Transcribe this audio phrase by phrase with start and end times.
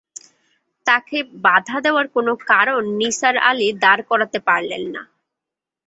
[0.85, 5.01] তাকে বাধা দেওয়ার কোনো কারণ নিসার আলি দাঁড় করাতে পারলেন না।